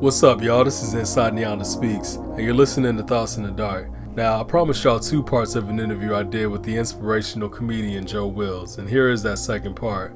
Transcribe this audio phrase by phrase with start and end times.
[0.00, 0.62] What's up, y'all?
[0.62, 3.90] This is Inside Niana Speaks, and you're listening to Thoughts in the Dark.
[4.14, 8.06] Now, I promised y'all two parts of an interview I did with the inspirational comedian
[8.06, 10.14] Joe Wills, and here is that second part.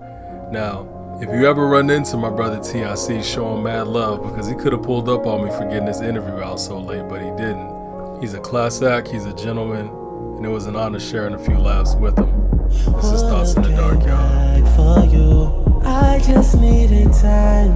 [0.53, 4.55] Now, if you ever run into my brother TIC, show him mad love because he
[4.55, 7.31] could have pulled up on me for getting this interview out so late, but he
[7.31, 8.21] didn't.
[8.21, 9.89] He's a class act, he's a gentleman,
[10.37, 12.69] and it was an honor sharing a few laughs with him.
[12.69, 15.62] This is Thoughts in the Dark, y'all.
[15.85, 17.75] I just needed time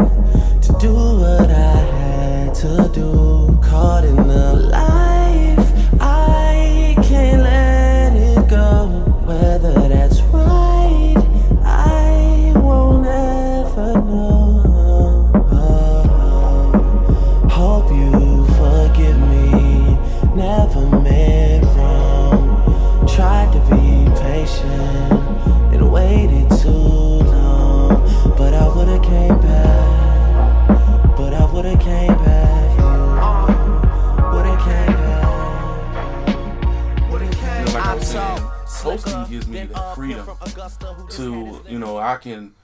[0.60, 3.58] to do what I had to do.
[3.62, 5.68] Caught in the life,
[6.00, 8.86] I can't let it go.
[9.26, 9.85] Whether
[42.30, 42.54] can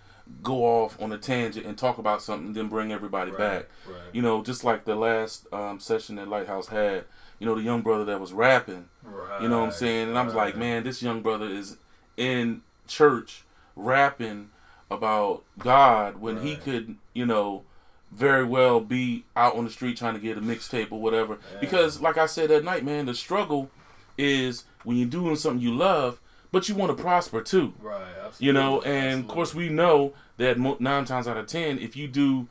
[0.42, 3.66] go off on a tangent and talk about something, then bring everybody back.
[3.86, 4.00] right.
[4.12, 7.04] You know, just like the last um, session that Lighthouse had,
[7.38, 8.88] you know, the young brother that was rapping.
[9.40, 10.08] You know what I'm saying?
[10.08, 11.76] And I was like, man, this young brother is
[12.16, 14.50] in church rapping
[14.90, 17.64] about God when he could, you know,
[18.12, 21.38] very well be out on the street trying to get a mixtape or whatever.
[21.60, 23.70] Because, like I said that night, man, the struggle
[24.18, 26.20] is when you're doing something you love,
[26.52, 27.74] but you want to prosper too.
[27.80, 28.46] Right, absolutely.
[28.46, 32.06] You know, and of course we know that nine times out of ten, if you
[32.08, 32.46] do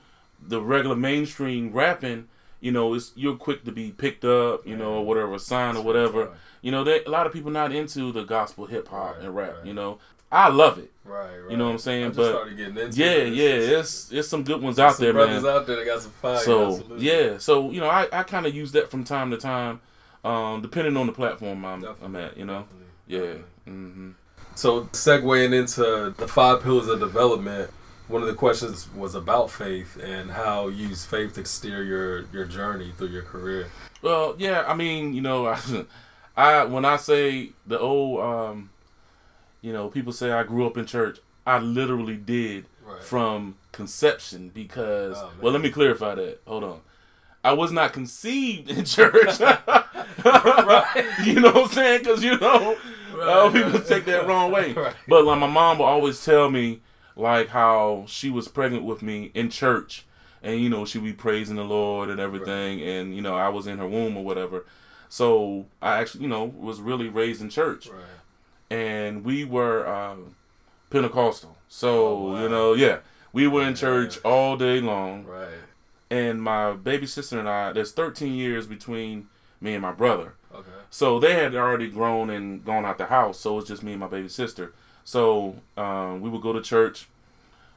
[0.46, 2.28] the regular mainstream rapping,
[2.60, 5.84] you know, it's you're quick to be picked up, you know, or whatever, signed or
[5.84, 6.26] whatever.
[6.26, 6.36] right.
[6.62, 9.36] You know, there, a lot of people not into the gospel hip hop Right, and
[9.36, 9.56] rap.
[9.58, 9.66] right.
[9.66, 9.98] You know,
[10.32, 10.92] I love it.
[11.04, 11.52] Right, right.
[11.52, 12.12] You know what I'm saying?
[12.12, 13.34] But- started getting into Yeah, it.
[13.34, 15.52] yeah, it's it's some good ones out some there, brothers man.
[15.56, 16.38] out there that got some fire.
[16.38, 17.06] So absolutely.
[17.08, 19.82] yeah, so you know, I, I kind of use that from time to time,
[20.24, 22.38] um, depending on the platform I'm, I'm at.
[22.38, 22.66] You know,
[23.10, 23.42] definitely, yeah.
[23.72, 24.04] Definitely.
[24.04, 24.12] hmm
[24.56, 27.72] So segueing into the five pillars of development,
[28.08, 32.26] one of the questions was about faith and how you use faith to steer your
[32.34, 33.68] your journey through your career.
[34.02, 35.86] Well, yeah, I mean, you know, I,
[36.36, 38.70] I when I say the old, um,
[39.62, 41.20] you know, people say I grew up in church.
[41.46, 43.02] I literally did Right.
[43.04, 45.16] from conception because.
[45.18, 46.42] Oh, well, let me clarify that.
[46.46, 46.80] Hold on.
[47.44, 49.40] I was not conceived in church.
[51.26, 52.00] You know what I'm saying?
[52.04, 52.78] Because you know,
[53.20, 53.86] uh, people right.
[53.86, 54.74] take that wrong way.
[54.82, 54.96] Right.
[55.08, 56.82] But like my mom will always tell me,
[57.16, 60.06] like how she was pregnant with me in church,
[60.42, 63.68] and you know she be praising the Lord and everything, and you know I was
[63.68, 64.66] in her womb or whatever.
[65.10, 68.00] So I actually, you know, was really raised in church, Right.
[68.70, 70.16] and we were uh,
[70.90, 71.58] Pentecostal.
[71.68, 72.42] So Oh, wow.
[72.44, 73.00] you know, yeah,
[73.34, 75.48] we were in church all day long Right.
[76.10, 79.28] and my baby sister and I, there's 13 years between
[79.62, 80.34] me and my brother.
[80.54, 80.68] Okay.
[80.90, 84.00] So they had already grown and gone out the house, so it's just me and
[84.02, 84.74] my baby sister.
[85.06, 87.08] So um, we would go to church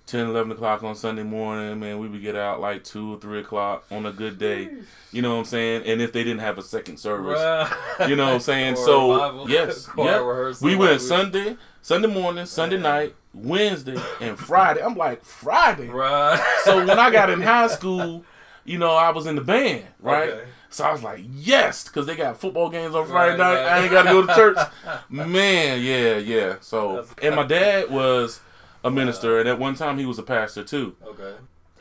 [0.06, 1.99] 10, 11 o'clock on Sunday morning, man.
[1.99, 4.69] We would get out like 2 or 3 o'clock on a good day.
[5.12, 5.84] You know what I'm saying?
[5.87, 7.41] And if they didn't have a second service.
[7.41, 8.09] Right.
[8.09, 8.77] You know what I'm saying?
[8.84, 14.83] So revival, yes, rehearsal, We went Sunday, Sunday morning, Sunday night, Wednesday, and Friday.
[14.83, 15.89] I'm like Friday.
[15.89, 16.43] Right.
[16.65, 18.25] So when I got in high school,
[18.65, 20.31] you know, I was in the band, right?
[20.31, 20.45] Okay.
[20.75, 23.55] So I was like, yes, because they got football games on Friday Right, night.
[23.62, 23.73] right.
[23.75, 24.59] I ain't got to go to church.
[25.09, 26.57] Man, yeah, yeah.
[26.61, 28.41] So, and my dad was
[28.83, 30.97] a minister, and at one time he was a pastor too.
[31.07, 31.34] Okay.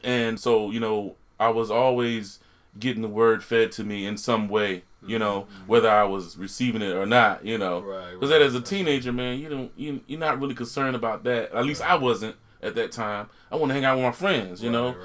[0.03, 2.37] And so, you know, I was always
[2.79, 6.83] getting the word fed to me in some way, you know, whether I was receiving
[6.83, 7.81] it or not, you know.
[7.81, 7.89] Mm-hmm.
[7.89, 11.23] Right, Because right, as a teenager, man, you don't, you, you're not really concerned about
[11.23, 11.51] that.
[11.51, 13.29] At least I wasn't at that time.
[13.51, 14.95] I want to hang out with my friends, you know.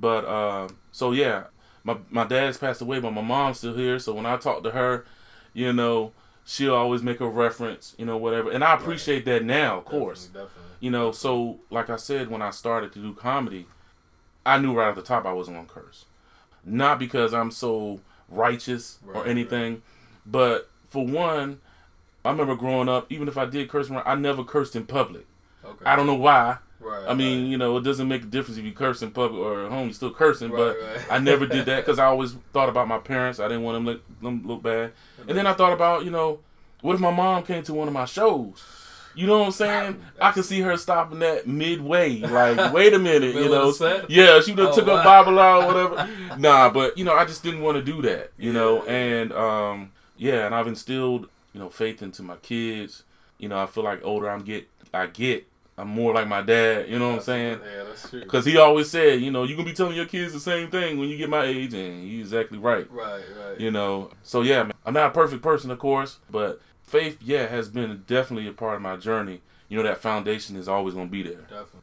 [0.00, 1.44] But uh, so yeah,
[1.84, 3.98] my my dad's passed away, but my mom's still here.
[3.98, 5.04] So when I talk to her,
[5.52, 6.12] you know,
[6.44, 8.50] she'll always make a reference, you know, whatever.
[8.50, 10.26] And I appreciate that now, of course.
[10.26, 10.62] Definitely.
[10.80, 13.66] You know, so like I said, when I started to do comedy,
[14.46, 16.06] I knew right at the top I wasn't gonna curse.
[16.64, 19.82] Not because I'm so righteous or Right, anything,
[20.26, 21.60] but for one,
[22.24, 25.26] I remember growing up, even if I did curse, I never cursed in public.
[25.64, 25.84] Okay.
[25.84, 26.58] I don't know why.
[26.80, 27.04] Right.
[27.06, 27.50] I mean, right.
[27.50, 29.84] you know, it doesn't make a difference if you curse in public or at home.
[29.86, 31.06] You're still cursing, but Right, right.
[31.10, 33.38] I never did that because I always thought about my parents.
[33.38, 34.92] I didn't want them look them look bad.
[35.28, 36.40] And then I thought about, you know,
[36.80, 38.64] what if my mom came to one of my shows?
[39.14, 40.02] You know what I'm saying?
[40.20, 42.20] I could see her stopping that midway.
[42.20, 43.74] Like, wait a minute, you know?
[44.08, 45.00] Yeah, she would have Oh, took wow.
[45.00, 46.08] a Bible out or whatever.
[46.38, 48.30] nah, but you know, I just didn't want to do that.
[48.38, 53.02] You know, and um, yeah, and I've instilled, you know, faith into my kids.
[53.38, 55.46] You know, I feel like older I'm get I get,
[55.80, 56.88] I'm more like my dad.
[56.88, 57.60] You know what I'm saying?
[57.64, 58.20] Yeah, that's true.
[58.20, 60.98] Because he always said, you know, you gonna be telling your kids the same thing
[60.98, 62.90] when you get my age, and he's exactly right.
[62.90, 63.60] Right, right.
[63.60, 67.46] You know, so yeah, man, I'm not a perfect person, of course, but faith, yeah,
[67.46, 69.40] has been definitely a part of my journey.
[69.68, 71.42] You know, that foundation is always gonna be there.
[71.42, 71.80] Definitely.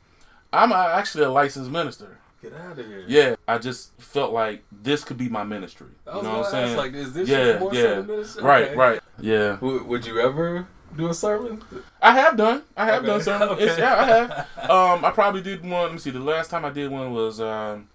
[0.54, 2.20] I'm actually a licensed minister.
[2.42, 3.04] Get out of here.
[3.08, 5.88] Yeah, I just felt like this could be my ministry.
[6.06, 6.78] You know what I'm saying?
[6.78, 7.82] Like, is this yeah, more yeah.
[7.82, 8.44] so the ministry?
[8.44, 8.76] Right, Okay.
[8.76, 9.02] right.
[9.20, 9.58] Yeah.
[9.60, 10.68] W- would you ever
[10.98, 11.62] do a sermon?
[12.02, 12.64] I have done.
[12.76, 13.08] I have Okay.
[13.08, 13.42] done some.
[13.60, 14.48] It's, yeah, I have.
[14.70, 15.72] Um, I probably did one.
[15.84, 16.10] Let me see.
[16.12, 17.88] The last time I did one was um,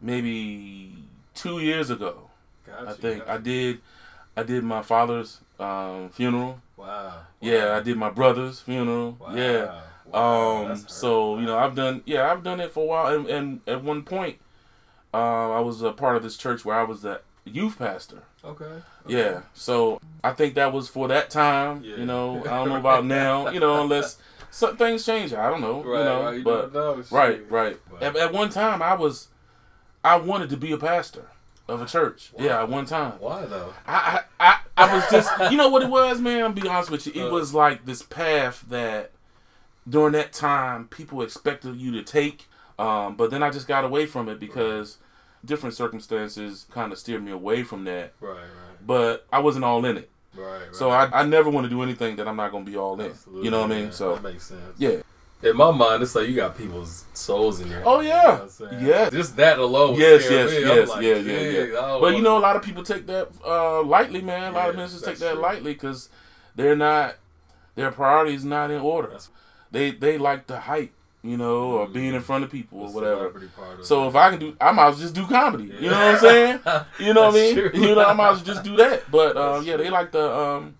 [0.00, 0.92] maybe
[1.34, 2.30] two years ago.
[2.66, 3.32] Gotcha, I think gotcha.
[3.32, 3.80] I did.
[4.36, 6.60] I did my father's um, funeral.
[6.76, 7.20] Wow.
[7.40, 9.16] Yeah, I did my brother's funeral.
[9.20, 9.34] Wow.
[9.34, 9.80] Yeah.
[10.06, 10.76] Wow, Um.
[10.86, 12.02] So you know, I've done.
[12.06, 13.14] Yeah, I've done it for a while.
[13.16, 14.38] And, and at one point,
[15.12, 18.22] uh, I was a part of this church where I was the youth pastor.
[18.46, 18.64] Okay.
[18.64, 18.82] okay.
[19.06, 19.42] Yeah.
[19.54, 21.82] So I think that was for that time.
[21.84, 21.96] Yeah.
[21.96, 23.50] You know, I don't know about now.
[23.50, 24.18] You know, unless
[24.50, 25.32] some things change.
[25.32, 25.82] I don't know.
[25.82, 25.98] Right.
[25.98, 26.38] you know, right.
[26.38, 27.02] You but know.
[27.10, 27.76] right, right.
[27.90, 29.28] But- At, at one time, I was,
[30.04, 31.26] I wanted to be a pastor
[31.68, 32.30] of a church.
[32.34, 32.44] Wow.
[32.44, 33.12] Yeah, at one time.
[33.18, 33.74] Why though?
[33.86, 34.58] I, I, I,
[34.88, 36.42] I was just, you know what it was, man.
[36.42, 37.12] I'll be honest with you.
[37.14, 37.32] It Uh.
[37.32, 39.10] was like this path that,
[39.88, 42.46] during that time, people expected you to take.
[42.78, 44.98] Um, but then I just got away from it because
[45.46, 48.12] different circumstances kind of steered me away from that.
[48.20, 48.34] Right.
[48.34, 48.86] Right.
[48.86, 50.10] But I wasn't all in it.
[50.34, 50.44] Right.
[50.66, 50.74] right.
[50.74, 53.00] So I, I never want to do anything that I'm not going to be all
[53.00, 53.10] in.
[53.10, 53.92] Absolutely, You know what I mean?
[53.92, 54.60] So that makes sense.
[54.76, 55.00] yeah,
[55.42, 57.82] In my mind, it's like you got people's souls in your.
[57.86, 58.08] Oh, yeah.
[58.08, 58.86] you know what I'm saying?
[58.86, 59.10] Yeah.
[59.10, 59.94] Just that alone.
[59.98, 60.52] yes, yes.
[60.52, 61.98] Yes, like, yeah, yeah, "Shit, yeah.
[62.00, 64.52] But you know, a lot of people take that uh, lightly, man.
[64.52, 65.42] A lot of ministers take that true.
[65.42, 66.10] lightly because
[66.54, 67.16] they're not
[67.74, 69.08] their priorities not in order.
[69.08, 69.30] That's-
[69.70, 70.92] They they like the hype,
[71.28, 71.92] you know, or Mhm.
[71.92, 73.16] being in front of people or whatever.
[73.16, 75.72] celebrity part of So if I can do, I might as well just do comedy.
[75.80, 76.60] You know what I'm saying?
[76.98, 77.54] You know what I mean?
[77.54, 77.70] True.
[77.74, 79.10] You know, I might as well just do that.
[79.10, 80.74] But um, yeah, they like the um,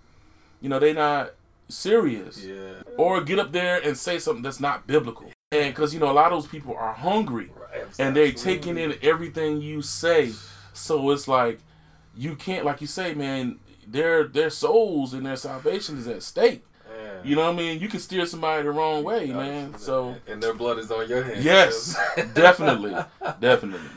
[0.60, 1.32] you know, they not
[1.68, 2.54] serious Yeah.
[2.96, 5.30] or get up there and say something that's not biblical.
[5.52, 8.76] And because you know, a lot of those people are hungry Right, and they're taking
[8.78, 10.32] in everything you say.
[10.72, 11.60] So it's like
[12.16, 13.58] you can't, like you say, man.
[13.88, 16.64] Their their souls and their salvation is at stake.
[17.16, 17.26] Man.
[17.26, 17.80] You know what I mean?
[17.80, 19.76] You can steer somebody the wrong way, man.
[19.78, 21.44] So and their blood is on your hands.
[21.44, 21.98] yes,
[22.34, 22.96] definitely,
[23.40, 23.88] definitely.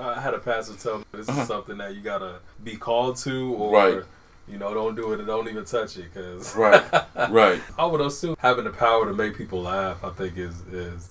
[0.00, 1.42] I had a pastor tell me this Uh-huh.
[1.42, 4.04] is something that you gotta be called to, or Right.
[4.48, 6.82] you know, don't do it and don't even touch it, because Right,
[7.28, 7.62] right.
[7.78, 11.10] I would assume having the power to make people laugh, I think is is.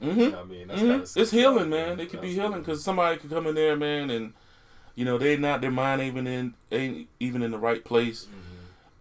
[0.00, 2.00] hmm I mean, that's hmm kinda It's healing, man.
[2.00, 4.32] It could be healing because somebody could come in there, man, and
[4.96, 8.51] you know they not their mind even in ain't even in the right place, Mhm,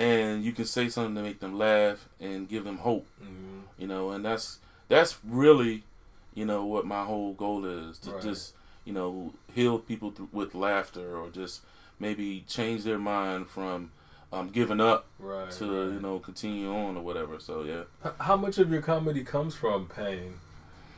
[0.02, 3.06] and you can say something to make them laugh and give them hope.
[3.24, 3.62] mhm.
[3.78, 4.60] you know and that's
[4.90, 5.84] that's really
[6.34, 8.22] you know what my whole goal is to Right.
[8.22, 8.54] just
[8.86, 11.62] you know heal people th- with laughter or just
[12.00, 13.92] maybe change their mind from
[14.34, 15.52] um, giving up Right.
[15.60, 15.94] to right.
[15.96, 17.84] you know continue on or whatever so yeah
[18.20, 20.40] How much of your comedy comes from pain,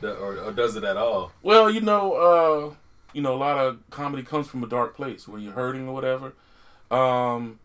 [0.02, 1.32] or, or does it at all?
[1.42, 2.74] well you know uh
[3.12, 5.94] you know a lot of comedy comes from a dark place where you're hurting or
[5.94, 6.32] whatever
[6.90, 7.58] um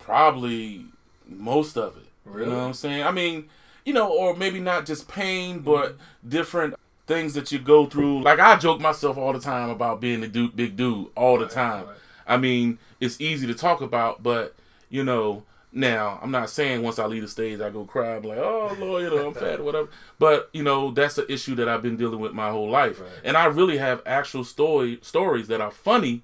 [0.00, 0.84] probably
[1.28, 2.44] most of it Really?
[2.46, 3.02] You know what I'm saying?
[3.02, 3.48] I mean,
[3.84, 5.64] you know, or maybe not just pain, mm-hmm.
[5.64, 5.96] but
[6.28, 6.74] different
[7.06, 8.22] things that you go through.
[8.22, 11.46] Like I joke myself all the time about being a dude, big dude all the
[11.46, 11.86] Right, time.
[11.86, 11.96] right.
[12.26, 14.54] I mean, it's easy to talk about, but
[14.90, 18.22] you know, now I'm not saying once I leave the stage I go cry, I'm
[18.22, 19.88] like, oh Lord, you know, I'm fat or whatever.
[20.18, 23.08] But you know, that's an issue that I've been dealing with my whole life, Right.
[23.24, 26.22] and I really have actual story stories that are funny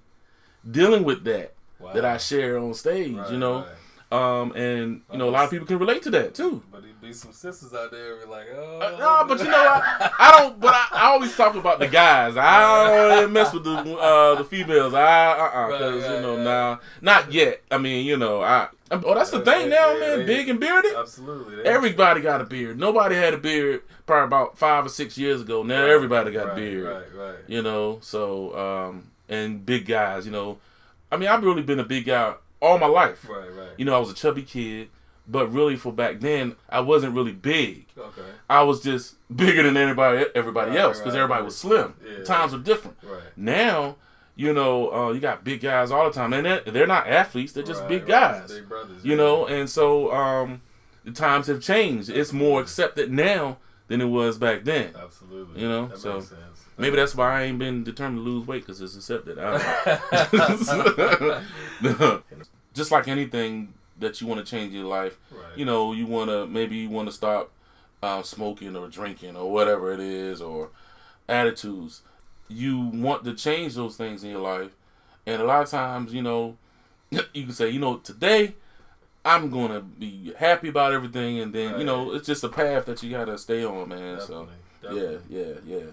[0.71, 1.93] dealing with that Wow.
[1.93, 3.15] that I share on stage.
[3.15, 3.61] Right, you know.
[3.61, 3.67] right.
[4.13, 6.63] Um, and you know, a lot of people can relate to that too.
[6.71, 8.79] But there'd be some sisters out there be like, oh.
[8.79, 10.61] Uh, no, but you know, I, I don't.
[10.61, 12.37] But I, I always talk about the guys.
[12.37, 14.95] I don't mess with the uh, the females.
[14.95, 16.45] I uh uh Right, because right, you know, right.
[16.45, 17.63] nah, not yet.
[17.69, 18.69] I mean, you know, I.
[18.93, 20.27] Oh, that's the thing now, yeah, man.
[20.27, 20.95] Big and bearded.
[20.95, 21.65] Absolutely.
[21.65, 22.79] Everybody got a beard.
[22.79, 25.65] Nobody had a beard probably about five or six years ago.
[25.65, 26.87] Now everybody got a beard.
[26.87, 27.39] Right, right.
[27.49, 30.25] You know, so um, and big guys.
[30.27, 30.59] You know,
[31.11, 33.27] I mean, I've really been a big guy all my life.
[33.29, 33.69] Right, right.
[33.77, 34.89] You know, I was a chubby kid,
[35.29, 37.87] but really for back then, I wasn't really big.
[37.97, 38.23] okay.
[38.49, 41.45] I was just bigger than everybody everybody Right, else because right, everybody right.
[41.47, 41.95] was slim.
[42.05, 42.25] Yeah.
[42.25, 42.97] Times were different.
[43.03, 43.21] Right.
[43.37, 43.97] Now,
[44.35, 47.53] you know, uh, you got big guys all the time, and they're, they're not athletes;
[47.53, 48.53] they're just big guys.
[48.53, 49.05] Big brothers.
[49.05, 49.17] You yeah.
[49.17, 50.61] know, and so um,
[51.05, 52.11] the times have changed.
[52.11, 53.59] It's more accepted now
[53.89, 54.93] than it was back then.
[55.01, 55.63] Absolutely.
[55.63, 56.23] You know, that so.
[56.79, 59.39] Maybe that's why I ain't been determined to lose weight because it's accepted.
[59.39, 59.89] I
[60.31, 62.23] don't know.
[62.75, 65.57] just like anything that you want to change in your life, right.
[65.57, 67.51] you know, you want to maybe you want to stop
[68.03, 70.71] um, smoking or drinking or whatever it is or
[71.29, 72.03] attitudes.
[72.49, 74.73] You want to change those things in your life,
[75.25, 76.57] and a lot of times, you know,
[77.11, 78.55] you can say, you know, today
[79.25, 83.03] I'm gonna be happy about everything, and then you know it's just a path that
[83.03, 84.19] you gotta stay on, man.
[84.19, 84.47] Definitely.
[84.83, 85.91] so definitely, yeah, yeah, yeah.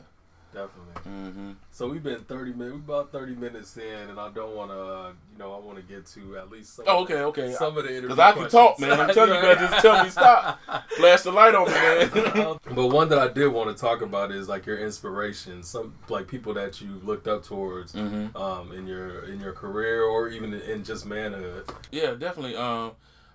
[0.53, 1.12] Definitely.
[1.12, 2.75] hmm So we've been thirty minutes.
[2.75, 4.79] About thirty minutes in, and I don't want to.
[4.79, 6.86] Uh, you know, I want to get to at least some.
[6.88, 7.53] Oh, okay, okay.
[7.53, 9.00] Some of the interview Because I can talk, man.
[9.00, 9.57] I'm telling you, man.
[9.57, 10.60] Just tell me stop.
[10.98, 12.57] Flash the light on me, man.
[12.75, 16.27] but one that I did want to talk about is like your inspiration, some like
[16.27, 20.53] people that you looked up towards hmm um, in your in your career or even
[20.53, 21.67] in just manhood.
[21.91, 22.55] Yeah, definitely.
[22.55, 22.91] Um,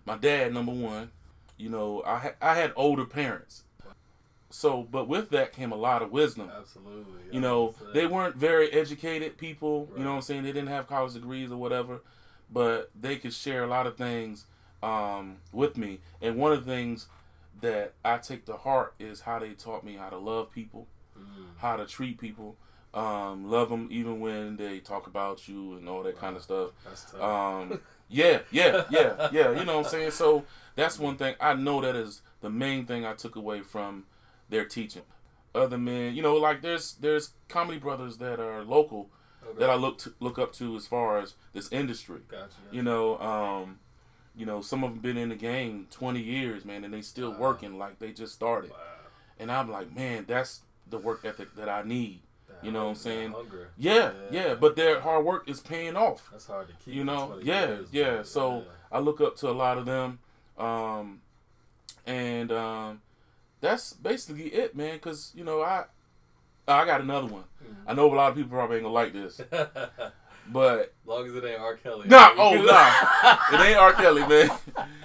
[0.06, 1.10] my dad, number one.
[1.56, 3.64] You know, I ha- I had older parents,
[4.50, 6.50] so but with that came a lot of wisdom.
[6.57, 7.05] Absolutely.
[7.31, 9.88] You know, they weren't very educated people.
[9.97, 10.43] You know what I'm saying?
[10.45, 12.00] They didn't have college degrees or whatever,
[12.50, 14.47] but they could share a lot of things
[14.83, 16.00] um, with me.
[16.23, 17.07] And one of the things
[17.61, 20.87] that I take to heart is how they taught me how to love people,
[21.19, 22.55] Mm, how to treat people,
[22.95, 26.71] um, love them even when they talk about you and all that kind of stuff.
[26.85, 27.21] that's tough.
[27.21, 29.50] Um, yeah, yeah, yeah, yeah.
[29.50, 30.12] You know what I'm saying?
[30.12, 30.45] So
[30.76, 34.05] that's one thing I know that is the main thing I took away from
[34.49, 35.02] their teaching.
[35.55, 39.11] Other men, you know, like there's there's comedy brothers that are local
[39.47, 39.61] Okay.
[39.61, 42.21] that I look to, look up to as far as this industry.
[42.28, 42.49] Gotcha.
[42.71, 43.78] You know, um,
[44.37, 47.31] you know, some of them been in the game 20 years, man, and they still
[47.33, 47.38] Wow.
[47.38, 48.71] working like they just started.
[48.73, 48.76] Wow.
[49.38, 52.21] And I'm like, man, that's the work ethic that I need.
[52.49, 53.33] That You know what I'm saying?
[53.33, 53.71] Hunger.
[53.78, 56.28] Yeah, yeah, but their hard work is paying off.
[56.31, 56.95] That's hard to keep.
[56.95, 58.14] You know, yeah, years, yeah.
[58.17, 58.25] man.
[58.25, 58.62] So Yeah.
[58.93, 60.19] I look up to a lot of them,
[60.59, 61.23] um,
[62.07, 63.00] and um,
[63.61, 64.95] that's basically it, man.
[64.95, 65.85] Because you know, I
[66.67, 67.45] I got another one.
[67.87, 69.41] I know a lot of people probably ain't gonna like this,
[70.49, 71.77] but long as it ain't R.
[71.77, 72.09] Kelly.
[72.09, 73.93] nah, oh nah, it ain't R.
[73.93, 74.50] Kelly, man.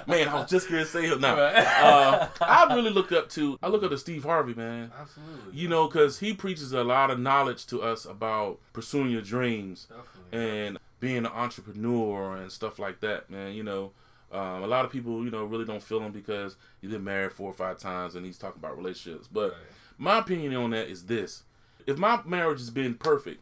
[0.06, 1.38] Man, I was just gonna say him now.
[1.38, 4.92] Uh, I really looked up to I look up to Steve Harvey, man.
[5.00, 5.58] Absolutely.
[5.58, 9.88] You know, because he preaches a lot of knowledge to us about pursuing your dreams
[9.90, 10.66] Definitely.
[10.66, 13.54] and being an entrepreneur and stuff like that, man.
[13.54, 13.94] You know,
[14.34, 17.32] um, a lot of people, you know, really don't feel him because he's been married
[17.34, 19.28] four or five times and he's talking about relationships.
[19.32, 19.60] But Right.
[19.98, 21.44] my opinion on that is this:
[21.86, 23.42] if my marriage has been perfect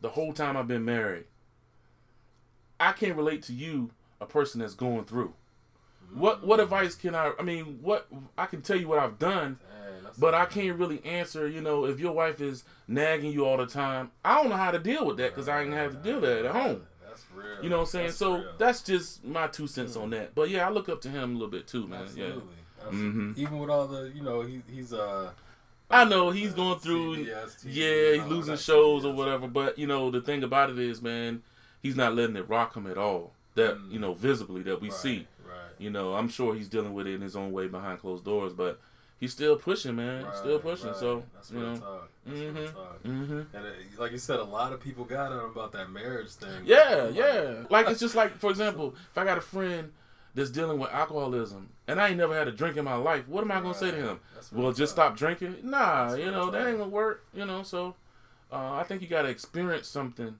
[0.00, 1.24] the whole time I've been married,
[2.78, 3.90] I can't relate to you,
[4.20, 5.34] a person that's going through.
[6.12, 7.32] What what advice can I?
[7.38, 9.58] I mean, what I can tell you what I've done,
[10.02, 11.46] Dang, but I can't really answer.
[11.46, 14.72] You know, if your wife is nagging you all the time, I don't know how
[14.72, 16.82] to deal with that because I ain't have to deal with that at home.
[17.42, 17.62] Real.
[17.64, 18.06] You know what I'm saying?
[18.06, 18.52] That's so real.
[18.58, 20.34] that's just my two cents on that.
[20.34, 22.02] But yeah, I look up to him a little bit too, man.
[22.02, 22.34] Absolutely.
[22.78, 22.86] Yeah.
[22.86, 23.22] Absolutely.
[23.22, 23.38] Mhm.
[23.38, 25.30] Even with all the, you know, he, he's uh.
[25.90, 27.16] I know he's uh, going through.
[27.26, 29.48] CBS, TV, yeah, he's losing shows or whatever.
[29.48, 31.42] But you know, the thing about it is, man,
[31.82, 33.32] he's not letting it rock him at all.
[33.56, 33.90] That Mm.
[33.92, 35.26] you know, visibly that we Right, see.
[35.44, 35.56] Right.
[35.78, 38.52] You know, I'm sure he's dealing with it in his own way behind closed doors,
[38.52, 38.80] but
[39.20, 40.24] he's still pushing, man.
[40.24, 40.88] Right, still pushing.
[40.88, 40.96] right.
[40.96, 42.08] So that's you know, talk.
[42.26, 42.72] That's real Mhm.
[42.74, 43.00] talk.
[43.02, 46.30] hmm And uh, like you said, a lot of people got on about that marriage
[46.30, 46.62] thing.
[46.64, 47.64] Yeah, Like, yeah.
[47.70, 49.92] Like it's just like, for example, if I got a friend
[50.34, 53.42] that's dealing with alcoholism and I ain't never had a drink in my life, what
[53.42, 54.20] am I gonna say to him?
[54.52, 55.16] Well, just talk.
[55.16, 55.56] stop drinking?
[55.62, 57.24] Nah, That's you know that ain't gonna work.
[57.34, 57.94] You know, so
[58.52, 60.38] uh, I think you gotta experience something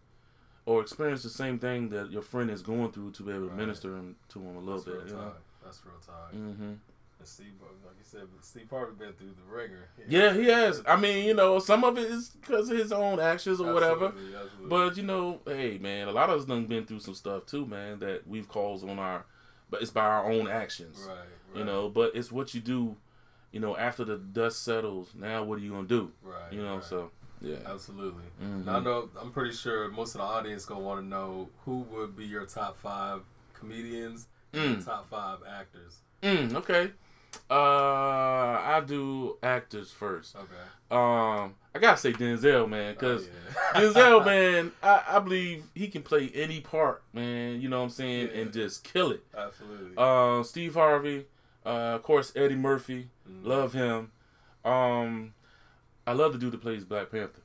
[0.67, 3.55] or experience the same thing that your friend is going through to be able to
[3.55, 5.09] minister to him a little That's real bit.
[5.09, 5.33] You know.
[5.65, 6.33] That's real talk.
[6.33, 6.73] Mm-hmm.
[7.21, 7.53] And Steve,
[7.85, 9.89] like you said, Steve Harvey been through the ringer.
[10.09, 10.83] Yeah, he has.
[10.89, 14.07] I mean, you know, some of it is because of his own actions or whatever.
[14.07, 14.69] Absolutely, absolutely.
[14.69, 17.67] But you know, hey man, a lot of us done been through some stuff too,
[17.67, 19.27] man, that we've caused on our
[19.69, 21.05] but it's by our own actions.
[21.07, 22.97] right, right, You know, but it's what you do,
[23.53, 26.11] you know, after the dust settles, now what are you gonna do?
[26.23, 26.85] right, You know, right.
[26.85, 27.11] so
[27.43, 27.57] yeah.
[27.67, 28.25] Absolutely.
[28.43, 28.65] Mhm.
[28.65, 29.11] Now, I know.
[29.21, 32.47] I'm pretty sure most of the audience gonna want to know who would be your
[32.47, 33.21] top five
[33.53, 34.85] comedians, and Mm.
[34.85, 36.00] top five actors.
[36.23, 36.91] Mm, okay.
[37.50, 37.54] Uh
[38.62, 40.37] I do actors first.
[40.37, 40.45] Okay.
[40.90, 43.80] Um I gotta say Denzel, man, because Oh, yeah.
[43.80, 47.61] Denzel, man, I, I believe he can play any part, man.
[47.61, 48.40] You know what I'm saying, Yeah.
[48.40, 49.23] and just kill it.
[49.37, 49.92] absolutely.
[49.97, 51.26] Uh, Steve Harvey,
[51.64, 53.45] uh, of course Eddie Murphy, Mhm.
[53.47, 54.11] love him.
[54.64, 55.35] Um,
[56.07, 57.42] I love the dude that plays Black Panther.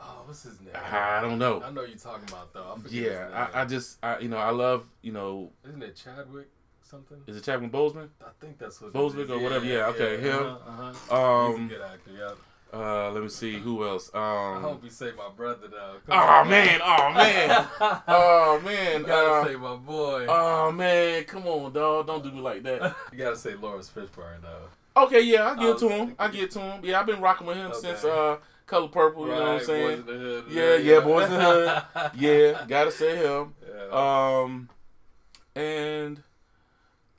[0.00, 0.74] oh, what's his name?
[0.74, 1.62] I don't know.
[1.62, 2.74] I know you're talking about though.
[2.84, 3.48] I Yeah.
[3.54, 6.48] I, I just, I, you know, I love, you know, Isn't it Chadwick
[6.86, 7.18] something?
[7.26, 8.08] is it Chadwick Boseman?
[8.20, 8.92] I think that's what.
[8.92, 10.34] Boseman or whatever, yeah, okay, him.
[10.46, 10.92] Uh-huh, uh-huh.
[10.92, 12.10] He's a Um, good actor.
[12.16, 12.78] Yeah.
[12.78, 14.10] uh, let me see who else.
[14.14, 15.96] Um, I hope you say my brother though.
[16.08, 17.66] oh man, oh man,
[18.08, 20.26] oh man, you gotta uh, say my boy.
[20.28, 22.94] oh man, come on, dog, don't do me like that.
[23.12, 25.02] you gotta say Laurence Fishburne though.
[25.04, 26.14] Okay, yeah, I get Oh, to him.
[26.18, 26.80] I get to him.
[26.82, 27.78] Yeah, I've been rocking with him Okay.
[27.80, 29.26] since uh, Color Purple.
[29.26, 29.98] You know what I'm saying?
[29.98, 30.44] Boyz n the Hood.
[30.50, 32.10] Yeah, yeah, Boyz n the Hood.
[32.18, 33.54] Yeah, gotta say him.
[33.90, 34.40] Yeah.
[34.42, 34.70] Um,
[35.54, 36.22] and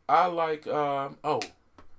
[0.10, 1.42] I like um oh,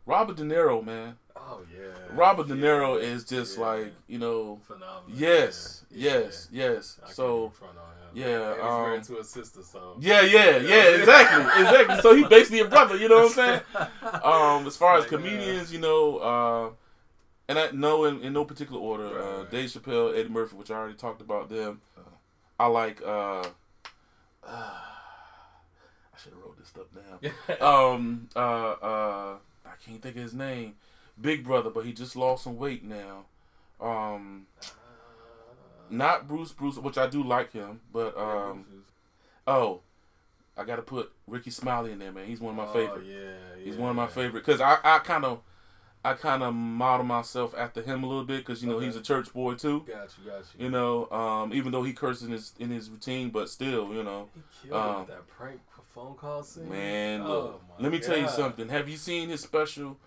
[0.06, 1.16] Robert De Niro, man.
[1.36, 1.92] oh yeah.
[2.12, 2.54] Robert De.
[2.54, 3.64] Niro is just Yeah.
[3.66, 4.60] like you know.
[4.66, 5.04] phenomenal.
[5.18, 6.12] Yes, Yeah.
[6.20, 7.00] yes, yes.
[7.06, 8.10] I So even front on him.
[8.14, 12.00] yeah, And he's um, married to his sister, so yeah, yeah, yeah, exactly, exactly.
[12.00, 12.96] So he basically a brother.
[12.96, 13.60] You know what I'm saying?
[14.24, 16.70] Um, as far as uh, comedians, you know, uh,
[17.48, 19.50] and I know in, in no particular order, Right, uh, right.
[19.50, 21.80] Dave Chappelle, Eddie Murphy, which I already talked about them.
[22.58, 23.00] I like.
[23.04, 23.44] Uh,
[26.18, 27.60] I should have wrote this stuff down.
[27.94, 30.74] um, uh, uh, I can't think of his name.
[31.20, 33.24] Big Brother, but he just lost some weight now.
[33.80, 34.46] Um,
[35.90, 38.64] not Bruce Bruce, which I do like him, but um,
[39.46, 39.80] oh,
[40.56, 42.26] I got to put Rickey Smiley in there, man.
[42.26, 43.04] He's one of my Oh, favorite.
[43.06, 45.40] Yeah, He's one of my favorite because I, I kind of,
[46.04, 48.86] I kind of model myself after him a little bit because you know Okay.
[48.86, 49.84] he's a church boy too.
[49.86, 50.64] Got you, got you.
[50.64, 54.02] You know, um, even though he curses in his in his routine, but still, you
[54.02, 55.60] know, He killed um, that prank
[55.98, 56.68] phone call scene.
[56.68, 57.20] man.
[57.22, 58.68] Oh, Look, my let me tell you something.
[58.68, 59.98] Have you seen his special?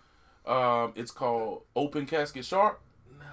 [0.46, 2.82] Um, it's called Open Casket Shark,
[3.20, 3.26] No,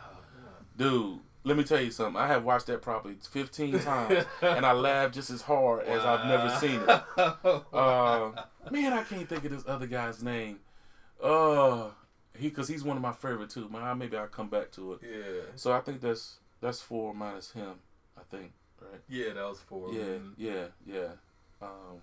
[0.77, 1.19] dude.
[1.45, 2.21] Let me tell you something.
[2.21, 6.27] I have watched that probably 15 times, and I laughed just as hard as I've
[6.27, 7.65] never seen it.
[7.73, 8.33] Uh,
[8.71, 10.59] man, I can't think of this other guy's name.
[11.23, 11.89] Uh,
[12.37, 13.69] he because he's one of my favorite too.
[13.71, 15.01] Man, maybe I'll come back to it.
[15.03, 17.75] yeah, So I think that's that's four minus him.
[18.19, 19.01] I think right.
[19.09, 19.93] yeah, that was four.
[19.93, 20.35] Yeah, him.
[20.37, 21.09] yeah, yeah.
[21.63, 22.01] Um,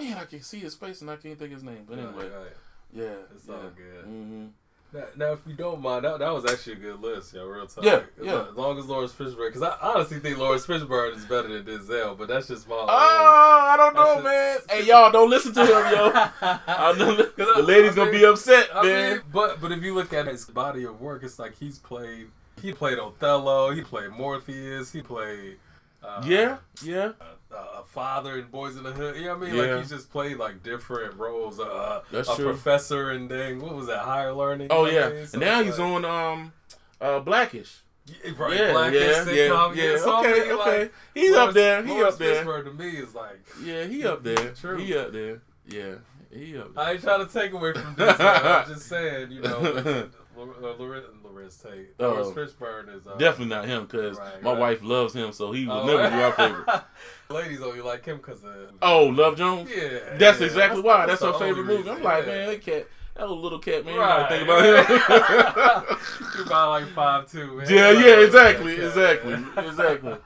[0.00, 1.84] man, I can see his face and I can't think his name.
[1.88, 2.52] But anyway, Right, right.
[2.92, 3.04] yeah,
[3.34, 3.54] It's yeah.
[3.54, 4.04] all good.
[4.04, 4.46] hmm
[4.92, 7.66] Now, now, if you don't mind, that, that was actually a good list, yo, real
[7.68, 7.84] talk.
[7.84, 8.46] Yeah, yeah.
[8.50, 12.18] As long as Laurence Fishburne, because I honestly think Laurence Fishburne is better than Denzel,
[12.18, 12.74] but that's just my.
[12.74, 14.24] Oh, I don't know, That's
[14.68, 14.78] man.
[14.80, 16.10] Hey, y'all, don't listen to him, yo.
[16.42, 16.92] I
[17.56, 19.10] the, lady's gonna be upset, I man.
[19.12, 22.26] mean, but but if you look at his body of work, it's like he's played.
[22.60, 23.70] He played Othello.
[23.70, 24.90] He played Morpheus.
[24.92, 25.56] He played.
[26.02, 27.12] Uh, yeah, yeah.
[27.52, 29.16] A, a father in Boyz n the Hood.
[29.16, 29.54] You know what I mean?
[29.56, 29.62] Yeah.
[29.72, 31.58] Like he's just played like different roles.
[31.60, 32.44] Uh, That's a true.
[32.46, 34.00] professor and then what was that?
[34.00, 34.68] Higher learning.
[34.70, 35.26] Oh yeah, I mean?
[35.26, 36.52] So and now he's like- on um,
[37.00, 37.80] uh, Black-ish.
[38.06, 39.98] Yeah, right, yeah, Black yeah, and yeah, yeah.
[39.98, 40.78] so I okay, mean, okay.
[40.80, 41.84] Like, He's up there.
[41.84, 42.44] He Lawrence up there.
[42.44, 43.40] Fishburne to me is like.
[43.62, 44.50] Yeah, he up there.
[44.52, 44.78] True.
[44.78, 45.42] He up there.
[45.68, 45.94] Yeah,
[46.32, 46.84] he up there.
[46.84, 48.16] I ain't trying to take away from this.
[48.18, 50.08] I'm just saying, you know,
[50.46, 51.88] Larenz, Larenz Tate.
[52.00, 52.08] Oh.
[52.08, 54.58] Laurence Fishburne is uh, Definitely not him, cause Right, my right.
[54.60, 56.82] wife loves him, so he will Oh, never be our favorite.
[57.30, 58.70] Ladies only like him because of.
[58.82, 59.70] Oh, Love Jones.
[59.74, 60.16] yeah.
[60.18, 60.46] That's yeah.
[60.46, 61.06] exactly why.
[61.06, 61.88] That's, the her favorite movie.
[61.88, 62.32] I'm reason, like, yeah.
[62.32, 63.94] man, that cat, that little little cat, man.
[63.94, 64.28] You Right.
[64.28, 65.98] gotta think about him.
[66.38, 67.56] you about like five two.
[67.56, 67.66] Man.
[67.68, 70.16] yeah, yeah, exactly, look at that, exactly, exactly,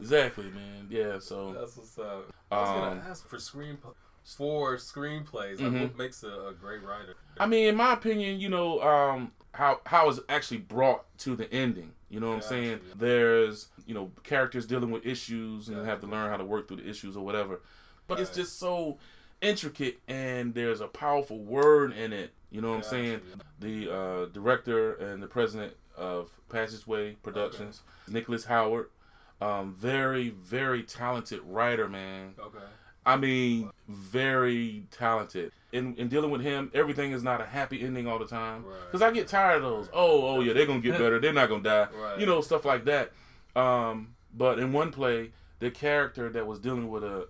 [0.00, 0.86] exactly, man.
[0.90, 2.32] Yeah, so That's what's up.
[2.50, 3.92] I was Um, gonna ask for screenplay
[4.24, 5.58] for screenplays.
[5.60, 5.82] Like, Mhm.
[5.82, 7.14] what makes a, a great writer?
[7.40, 11.52] I mean, in my opinion, you know, um, how how it's actually brought to the
[11.52, 11.92] ending.
[12.10, 12.48] You know what I'm Gotcha.
[12.48, 12.80] saying?
[12.96, 15.84] There's you know characters dealing with issues and Yeah.
[15.84, 17.60] have to learn how to work through the issues or whatever.
[18.06, 18.98] But it's just so
[19.40, 22.32] intricate and there's a powerful word in it.
[22.50, 23.20] You know what I'm saying?
[23.60, 28.88] The uh, director and the president of Passageway Productions, Nicholas Howard,
[29.40, 32.34] um, very very talented writer, man.
[32.38, 32.58] Okay.
[33.08, 35.52] I mean, very talented.
[35.72, 38.64] In in dealing with him, everything is not a happy ending all the time.
[38.64, 38.76] Right.
[38.86, 39.88] Because I get tired of those.
[39.92, 41.18] Oh, oh yeah, they're gonna get better.
[41.18, 41.88] They're not gonna die.
[41.94, 42.20] Right.
[42.20, 43.12] You know, stuff like that.
[43.56, 47.26] Um, but in one play, the character that was dealing with a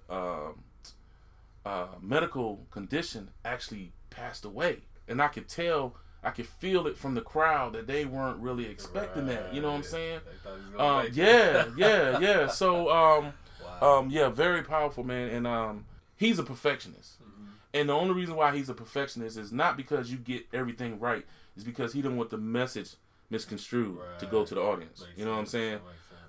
[1.69, 7.15] uh, medical condition actually passed away, and I could tell, I could feel it from
[7.15, 9.55] the crowd that they weren't really expecting that.
[9.55, 10.21] You know what I'm saying?
[10.25, 12.47] They thought he was gonna Um, yeah, yeah, yeah.
[12.49, 13.33] So, um,
[13.81, 13.99] Wow.
[13.99, 15.85] um, yeah, very powerful man, and um,
[16.17, 17.23] he's a perfectionist.
[17.23, 17.47] Mhm.
[17.75, 21.25] And the only reason why he's a perfectionist is not because you get everything right,
[21.57, 22.95] is because he don't want the message
[23.31, 25.01] misconstrued to go to the audience.
[25.07, 25.79] Makes you know what I'm saying?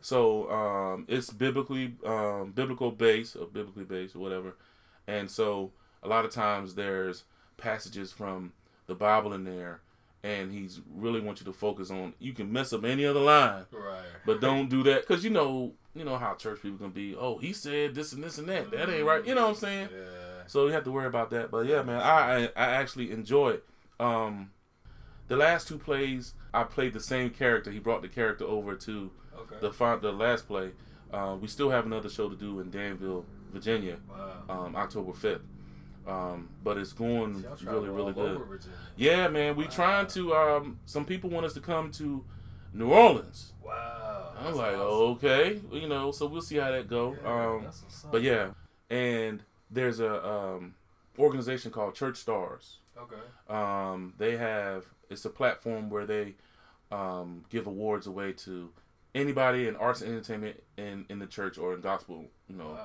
[0.01, 4.55] So um, it's biblically um, biblical based or biblically based or whatever,
[5.07, 5.71] and so
[6.03, 7.23] a lot of times there's
[7.57, 8.53] passages from
[8.87, 9.81] the Bible in there,
[10.23, 12.13] and he's really want you to focus on.
[12.19, 14.03] You can mess up any other line, Right.
[14.25, 17.15] but don't do that because you know you know how church people can be.
[17.15, 18.71] Oh, he said this and this and that.
[18.71, 19.25] That ain't right.
[19.25, 19.89] You know what I'm saying?
[19.91, 20.43] Yeah.
[20.47, 21.51] So you have to worry about that.
[21.51, 23.63] But yeah, man, I I, I actually enjoy it.
[23.99, 24.51] Um,
[25.27, 27.71] the last two plays, I played the same character.
[27.71, 29.55] He brought the character over to Okay.
[29.61, 30.71] the fi- the last play.
[31.13, 34.65] Uh, we still have another show to do in Danville, Virginia, wow.
[34.65, 35.41] um, October fifth.
[36.07, 38.59] Um, but it's going Y'all really, really all good.
[38.95, 39.69] Yeah, man, we Wow.
[39.69, 40.33] trying to.
[40.35, 42.23] Um, some people want us to come to
[42.73, 43.53] New Orleans.
[43.63, 44.08] Wow.
[44.45, 47.09] I'm like, okay, you know, so we'll see how that go.
[47.25, 48.11] Um, that's what's up.
[48.11, 48.49] but yeah,
[48.89, 50.75] and there's a um,
[51.17, 52.77] organization called Church Stars.
[52.97, 53.15] Okay.
[53.49, 56.35] Um, they have it's a platform where they
[56.91, 58.69] um, give awards away to
[59.15, 62.25] anybody in arts and entertainment in in the church or in gospel.
[62.49, 62.77] You know,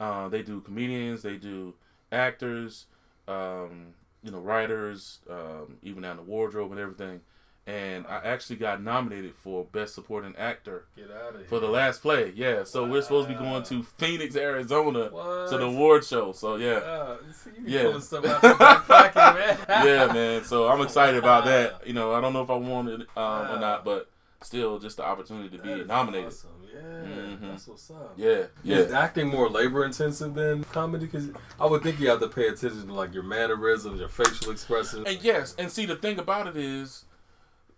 [0.00, 0.24] Wow.
[0.24, 1.74] uh, they do comedians, they do
[2.12, 2.86] actors,
[3.26, 7.20] um, you know, writers, um, even down the wardrobe and everything.
[7.68, 11.48] And I actually got nominated for Best Supporting Actor Get out of here.
[11.48, 12.32] for the last play.
[12.34, 15.50] Yeah, so we're supposed to be going to Phoenix, Arizona, What?
[15.50, 16.32] to the award show.
[16.32, 17.82] So yeah, see, you be Yeah.
[17.84, 19.58] pulling stuff out your pocket, man.
[19.86, 20.44] yeah, man.
[20.44, 21.82] So I'm excited about that.
[21.86, 24.10] You know, I don't know if I won it um, or not, but
[24.42, 26.28] still, just the opportunity to be nominated.
[26.28, 26.50] awesome.
[26.72, 27.40] Yeah, Mhm.
[27.50, 28.12] that's what's up.
[28.16, 28.76] Yeah, yeah.
[28.76, 31.06] Is acting more labor intensive than comedy?
[31.06, 34.52] Because I would think you have to pay attention to like your mannerisms, your facial
[34.52, 35.06] expressions.
[35.06, 37.04] And yes, and see the thing about it is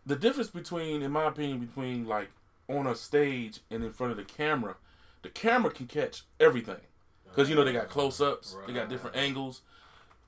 [0.06, 2.30] the difference between, in my opinion, between like
[2.68, 4.76] on a stage and in front of the camera.
[5.22, 6.80] The camera can catch everything
[7.24, 9.62] because you know they got close ups, they got different angles,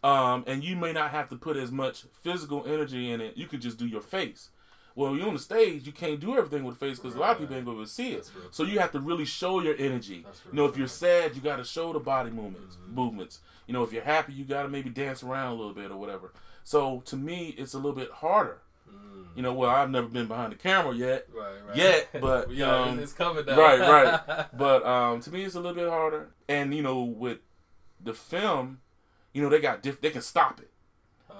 [0.04, 3.36] um, and you may not have to put as much physical energy in it.
[3.36, 4.50] You could just do your face.
[4.94, 7.38] Well, you're on the stage, you can't do everything with face because a lot of
[7.38, 8.30] people ain't going to see it.
[8.50, 10.26] So you have to really show your energy.
[10.50, 12.76] You know, if you're sad, you got to show the body movements.
[12.86, 13.40] Movements.
[13.66, 15.96] You know, if you're happy, you got to maybe dance around a little bit or
[15.96, 16.32] whatever.
[16.62, 18.58] So to me, it's a little bit harder.
[19.34, 21.26] You know, well, I've never been behind the camera yet.
[21.34, 21.76] Right, right.
[21.76, 23.58] Yet, but, yeah, um, it's coming down.
[23.58, 24.46] Right, right.
[24.56, 26.28] But um, to me, it's a little bit harder.
[26.48, 27.38] And you know, with
[28.02, 28.80] the film,
[29.32, 30.70] you know, they got diff- they can stop it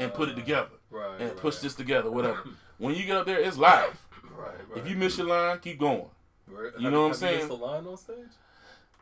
[0.01, 1.37] and put it together right, and right.
[1.37, 2.43] push this together, whatever.
[2.79, 3.99] when you get up there, it's live.
[4.35, 4.79] Right, right.
[4.79, 6.07] If you miss your line, keep going.
[6.49, 6.73] Right.
[6.79, 7.39] you Have- know what I'm have saying?
[7.41, 8.17] missed a line on stage?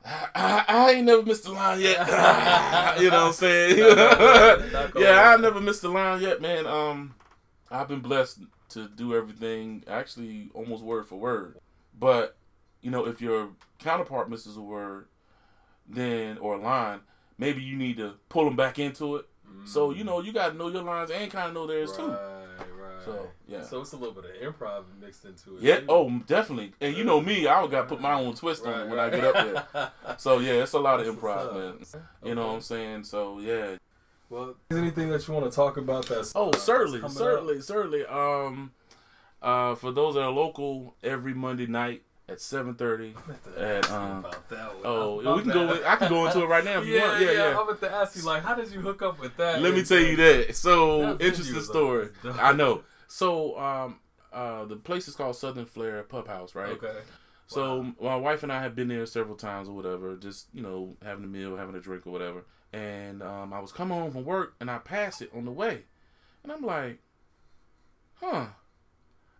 [0.04, 1.98] I, I ain't never missed a line yet.
[3.00, 3.78] you know what I'm saying?
[3.78, 6.66] Not going- not going yeah, I never missed a line yet, man.
[6.66, 7.14] Um,
[7.70, 11.58] I've been blessed to do everything actually almost word for word.
[11.98, 12.36] But
[12.82, 15.06] you know, if your counterpart misses a word,
[15.88, 17.00] then or a line,
[17.38, 19.26] maybe you need to pull them back into it.
[19.64, 19.96] So mm.
[19.96, 22.08] you know, you got to know your lines and kind of know theirs right, too.
[22.08, 23.04] right.
[23.04, 23.62] So, yeah.
[23.62, 25.62] So it's a little bit of improv mixed into it.
[25.62, 25.80] Yeah.
[25.80, 25.86] too.
[25.88, 26.72] Oh, definitely.
[26.80, 29.12] And you know me, I got to put my own twist on it when right.
[29.12, 29.34] I get up
[29.72, 29.90] there.
[30.18, 32.02] So yeah, it's a lot of That's improv, man.
[32.24, 33.04] You know what I'm saying?
[33.04, 33.76] So yeah.
[34.30, 37.60] Well, is anything that you want to talk about that's Oh, uh, certainly, coming certainly,
[37.60, 38.06] certainly.
[38.06, 38.70] Um,
[39.42, 43.14] uh, for those that are local, every Monday night at seven thirty.
[43.58, 44.82] At, um, about that one.
[44.84, 45.72] Oh, we can go.
[45.72, 47.20] In, I can go into it right now if you yeah, want.
[47.20, 47.58] Yeah, yeah, yeah.
[47.58, 49.60] I'm about to ask you, like, how did you hook up with that?
[49.60, 50.54] Let me tell you that.
[50.54, 52.10] So That interesting is story.
[52.24, 52.38] always.
[52.38, 52.82] I know.
[53.08, 53.98] So um,
[54.32, 56.70] uh, the place is called Southern Flair Pub House, right?
[56.70, 56.98] Okay.
[57.48, 60.96] So my wife and I have been there several times or whatever, just you know
[61.04, 62.44] having a meal, having a drink or whatever.
[62.72, 65.82] And um, I was coming home from work and I passed it on the way,
[66.42, 66.98] and I'm like,
[68.14, 68.46] huh,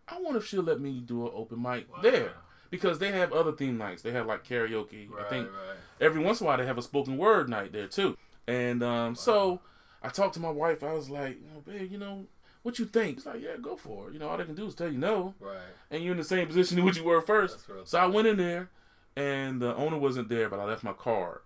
[0.09, 2.33] I wonder if she'll let me do an open mic there
[2.71, 4.03] because they have other theme nights.
[4.03, 5.09] They have like karaoke.
[5.09, 5.77] Right, I think right.
[6.01, 8.17] every once in a while they have a spoken word night there too.
[8.49, 9.61] And um, so
[10.03, 10.83] I talked to my wife.
[10.83, 12.27] I was like, oh, babe, you know.
[12.63, 13.17] What you think?
[13.17, 14.13] She's like, yeah, go for it.
[14.13, 15.57] You know, all they can do is tell you no Right.
[15.91, 17.67] and you're in the same position which you were first.
[17.85, 18.69] So I went in there,
[19.17, 21.39] and the owner wasn't there, but I left my card,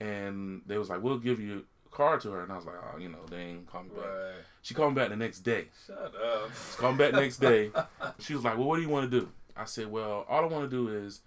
[0.00, 2.76] and they was like, "We'll give you a card to her," and I was like,
[2.94, 4.34] "Oh, you know, they ain't call me back." Right.
[4.62, 5.66] She called me back the next day.
[5.86, 6.50] Shut up.
[6.70, 7.70] She called me back the next day.
[8.18, 10.46] She was like, "Well, what do you want to do?" I said, "Well, all I
[10.46, 11.20] want to do is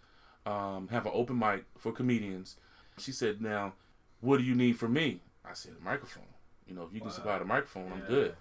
[0.46, 2.58] um, have an open mic for comedians."
[2.98, 3.74] She said, "Now,
[4.22, 6.24] what do you need from me?" I said, "A microphone.
[6.68, 8.36] You know, if you can supply the microphone, I'm good."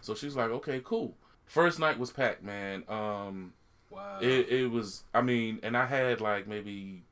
[0.00, 2.84] So she's like, "Okay, cool." First night was packed, man.
[2.88, 3.52] Um,
[3.90, 4.18] Wow.
[4.20, 7.04] it, it was I mean, and I had like maybe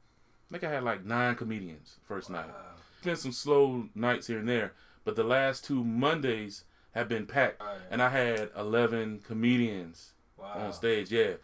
[0.52, 2.46] I think I had like nine comedians first night.
[2.48, 2.54] Wow.
[3.02, 7.62] Been some slow nights here and there, but the last two Mondays have been packed.
[7.62, 7.78] Right.
[7.90, 10.52] And I had eleven comedians Wow.
[10.56, 11.34] on stage, yeah.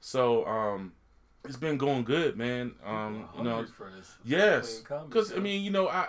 [0.00, 0.92] So um
[1.44, 2.72] it's been going good, man.
[2.84, 4.82] Um, you know, for this yes.
[5.10, 6.08] Cuz I mean, you know, I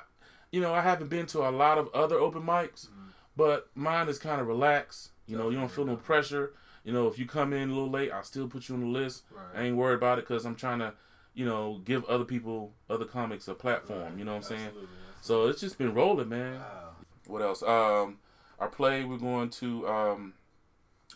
[0.52, 3.10] you know, I haven't been to a lot of other open mics, Mm-hmm.
[3.38, 5.12] but mine is kind of relaxed.
[5.28, 6.54] You know, you don't feel no pressure.
[6.84, 8.88] You know, if you come in a little late, I'll still put you on the
[8.88, 9.24] list.
[9.32, 9.62] Right.
[9.62, 10.94] I ain't worried about it because I'm trying to,
[11.34, 14.02] you know, give other people, other comics a platform.
[14.02, 14.18] Right.
[14.18, 14.66] You know what I'm saying?
[14.68, 14.90] Absolutely,
[15.22, 16.56] So it's just been rolling, man.
[16.56, 16.90] Wow.
[17.28, 17.64] What else?
[17.64, 18.18] Um,
[18.60, 20.34] our play we're going to um,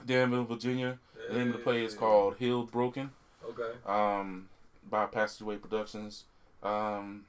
[0.05, 0.99] Danville, Virginia.
[1.29, 3.11] The name of the play is called Healed Broken.
[3.45, 3.77] Okay.
[3.85, 4.49] Um,
[4.89, 6.25] by Passageway Productions.
[6.61, 7.25] Um,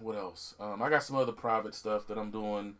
[0.00, 0.54] what else?
[0.60, 2.74] Um, I got some other private stuff that I'm doing.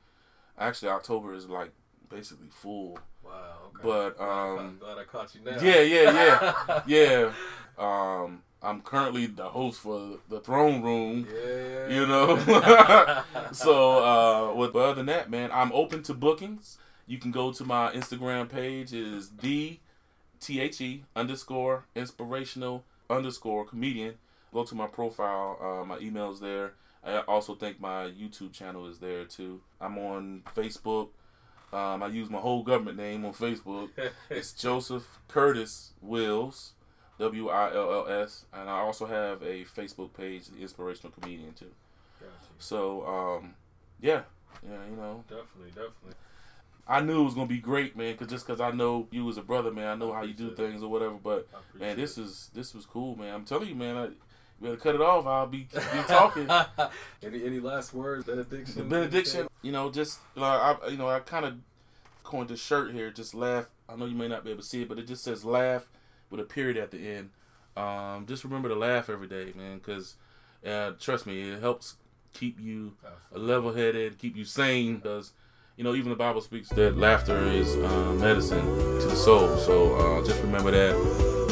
[0.58, 1.72] Actually, October is like
[2.08, 2.98] basically full.
[3.24, 3.30] Wow.
[3.68, 3.82] Okay.
[3.82, 5.60] But I'm um, glad I caught you now.
[5.60, 7.32] yeah, yeah, yeah, yeah.
[7.78, 11.26] Um, I'm currently the host for the Throne Room.
[11.28, 11.88] Yeah.
[11.88, 13.22] You know.
[13.52, 16.78] so, uh, with, but other than that, man, I'm open to bookings.
[17.06, 18.92] You can go to my Instagram page.
[18.92, 19.78] It is the
[20.40, 24.14] T H E underscore inspirational underscore comedian.
[24.52, 25.58] Go to my profile.
[25.60, 26.74] Uh, my email's there.
[27.04, 29.60] I also think my YouTube channel is there too.
[29.80, 31.08] I'm on Facebook.
[31.72, 33.90] Um, I use my whole government name on Facebook.
[34.30, 36.72] It's Joseph Curtis Wills,
[37.18, 41.52] W I L L S, and I also have a Facebook page, The Inspirational Comedian
[41.52, 41.70] too.
[42.18, 42.32] Gotcha.
[42.58, 43.54] So, um,
[44.00, 44.22] yeah,
[44.62, 46.14] yeah, you know, Definitely, definitely.
[46.86, 48.16] I knew it was gonna be great, man.
[48.16, 50.50] Cause just cause I know you as a brother, man, I know how you do
[50.50, 51.14] things or whatever.
[51.14, 51.48] But
[51.78, 53.34] man, this is this was cool, man.
[53.34, 53.96] I'm telling you, man.
[53.96, 54.16] I, you
[54.60, 55.26] better cut it off.
[55.26, 56.48] I'll be, be talking.
[57.22, 58.26] any any last words?
[58.26, 58.74] Benediction.
[58.76, 59.48] The benediction.
[59.62, 61.54] You know, just uh, I you know I kind of
[62.24, 63.10] coined this shirt here.
[63.10, 63.66] Just laugh.
[63.88, 65.86] I know you may not be able to see it, but it just says laugh
[66.32, 67.30] with a period at the end.
[67.76, 69.78] Um, just remember to laugh every day, man.
[69.80, 70.16] Cause
[70.66, 71.96] uh, trust me, it helps
[72.32, 72.94] keep you
[73.30, 74.96] level headed, keep you sane.
[74.96, 75.32] Because
[75.76, 79.56] you know, even the Bible speaks that laughter is uh, medicine to the soul.
[79.58, 80.94] So uh, just remember that,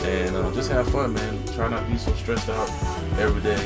[0.05, 1.47] and uh, just have fun, man.
[1.55, 2.69] Try not to be so stressed out
[3.19, 3.63] every day.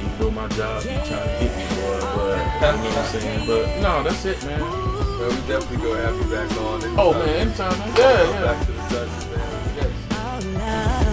[0.00, 3.20] Even though my job be trying to hit me, boy, but you know what I'm
[3.20, 3.46] saying.
[3.46, 4.60] But no, that's it, man.
[4.60, 6.98] Well, we definitely gonna have you back on.
[6.98, 7.96] Oh man, anytime, man.
[7.96, 8.42] Yeah, yeah.
[8.42, 9.53] Back to the judges, man.
[10.74, 11.03] Loud.